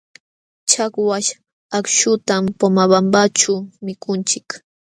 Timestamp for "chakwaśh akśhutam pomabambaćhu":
0.69-3.53